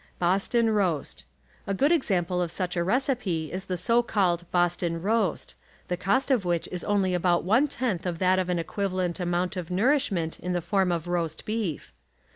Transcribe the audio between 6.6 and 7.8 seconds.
is cmly about one